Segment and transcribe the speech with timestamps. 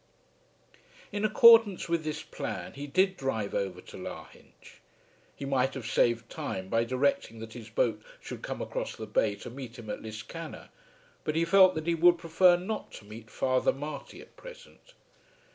[1.11, 4.81] In accordance with this plan he did drive over to Lahinch.
[5.35, 9.35] He might have saved time by directing that his boat should come across the bay
[9.35, 10.69] to meet him at Liscannor,
[11.23, 14.95] but he felt that he would prefer not to meet Father Marty at present.